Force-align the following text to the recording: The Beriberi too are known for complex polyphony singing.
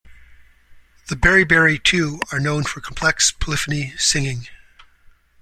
The 1.09 1.15
Beriberi 1.15 1.77
too 1.77 2.21
are 2.31 2.39
known 2.39 2.63
for 2.63 2.81
complex 2.81 3.29
polyphony 3.29 3.93
singing. 3.97 4.47